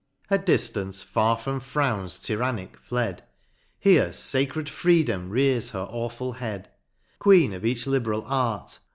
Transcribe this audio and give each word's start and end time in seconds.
At 0.31 0.47
diftance 0.47 1.05
far 1.05 1.37
from 1.37 1.59
frowns 1.59 2.23
tyrannic 2.23 2.75
fled. 2.75 3.21
Here 3.77 4.07
facred 4.07 4.67
Freedom 4.67 5.29
rears 5.29 5.69
her 5.73 5.87
awful 5.91 6.31
head; 6.31 6.71
Queen 7.19 7.53
of 7.53 7.63
each 7.63 7.85
liberal 7.85 8.23
art 8.25 8.79